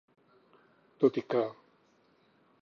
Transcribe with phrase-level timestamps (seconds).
[1.03, 1.45] Tot i que.